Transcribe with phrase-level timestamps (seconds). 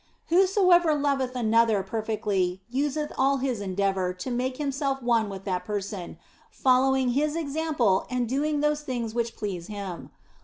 [0.29, 5.63] Whosoever loveth another perfectly useth all his en deavour to make himself one with that
[5.63, 6.17] person,
[6.49, 10.09] following his example and doing those things which please him.